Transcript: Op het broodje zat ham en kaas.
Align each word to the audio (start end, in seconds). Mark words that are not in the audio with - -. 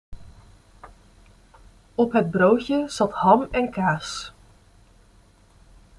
Op 1.95 2.11
het 2.11 2.31
broodje 2.31 2.83
zat 2.89 3.11
ham 3.11 3.47
en 3.51 3.71
kaas. 3.71 4.31